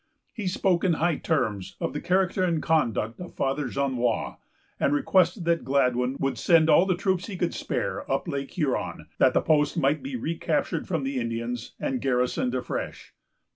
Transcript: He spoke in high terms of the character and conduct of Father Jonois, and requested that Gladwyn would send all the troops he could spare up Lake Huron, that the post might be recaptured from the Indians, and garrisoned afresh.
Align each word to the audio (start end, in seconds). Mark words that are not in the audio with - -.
He 0.33 0.47
spoke 0.47 0.83
in 0.83 0.93
high 0.93 1.17
terms 1.17 1.75
of 1.79 1.93
the 1.93 2.01
character 2.01 2.43
and 2.43 2.59
conduct 2.59 3.19
of 3.19 3.35
Father 3.35 3.67
Jonois, 3.67 4.37
and 4.79 4.95
requested 4.95 5.45
that 5.45 5.63
Gladwyn 5.63 6.17
would 6.19 6.39
send 6.39 6.71
all 6.71 6.87
the 6.87 6.95
troops 6.97 7.27
he 7.27 7.37
could 7.37 7.53
spare 7.53 8.11
up 8.11 8.27
Lake 8.27 8.49
Huron, 8.49 9.09
that 9.19 9.35
the 9.35 9.41
post 9.43 9.77
might 9.77 10.01
be 10.01 10.15
recaptured 10.15 10.87
from 10.87 11.03
the 11.03 11.19
Indians, 11.19 11.73
and 11.79 12.01
garrisoned 12.01 12.55
afresh. 12.55 13.13